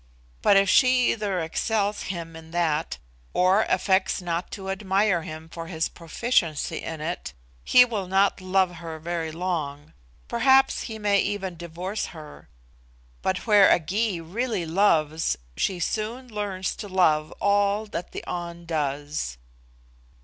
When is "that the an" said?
17.85-18.65